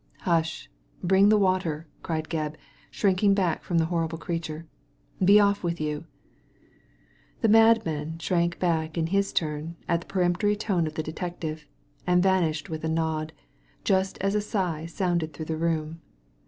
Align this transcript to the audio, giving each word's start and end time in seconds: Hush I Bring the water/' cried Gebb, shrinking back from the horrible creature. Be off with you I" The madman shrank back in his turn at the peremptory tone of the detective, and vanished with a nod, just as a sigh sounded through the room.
Hush 0.21 0.67
I 0.67 1.05
Bring 1.05 1.29
the 1.29 1.37
water/' 1.37 1.85
cried 2.01 2.27
Gebb, 2.27 2.55
shrinking 2.89 3.35
back 3.35 3.61
from 3.63 3.77
the 3.77 3.85
horrible 3.85 4.17
creature. 4.17 4.65
Be 5.23 5.39
off 5.39 5.61
with 5.63 5.79
you 5.79 6.05
I" 6.07 6.73
The 7.41 7.49
madman 7.49 8.17
shrank 8.17 8.57
back 8.57 8.97
in 8.97 9.05
his 9.05 9.31
turn 9.31 9.75
at 9.87 10.01
the 10.01 10.07
peremptory 10.07 10.55
tone 10.55 10.87
of 10.87 10.95
the 10.95 11.03
detective, 11.03 11.67
and 12.07 12.23
vanished 12.23 12.67
with 12.67 12.83
a 12.83 12.89
nod, 12.89 13.31
just 13.83 14.17
as 14.21 14.33
a 14.33 14.41
sigh 14.41 14.87
sounded 14.87 15.33
through 15.33 15.45
the 15.45 15.55
room. 15.57 16.01